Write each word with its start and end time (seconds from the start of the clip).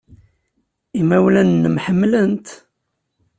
Imawlan-nnem 0.99 1.75
ḥemmlen-t. 1.85 2.47